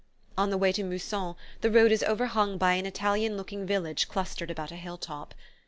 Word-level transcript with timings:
On 0.35 0.49
the 0.49 0.57
way 0.57 0.71
to 0.71 0.83
Mousson 0.83 1.35
the 1.59 1.69
road 1.69 1.91
is 1.91 2.01
overhung 2.01 2.57
by 2.57 2.73
an 2.73 2.87
Italian 2.87 3.37
looking 3.37 3.67
village 3.67 4.07
clustered 4.07 4.49
about 4.49 4.71
a 4.71 4.75
hill 4.75 4.97
top. 4.97 5.35